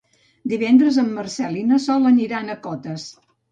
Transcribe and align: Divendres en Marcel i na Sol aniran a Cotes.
Divendres 0.53 0.97
en 1.01 1.11
Marcel 1.19 1.61
i 1.61 1.67
na 1.73 1.81
Sol 1.85 2.11
aniran 2.15 2.53
a 2.57 2.59
Cotes. 2.67 3.09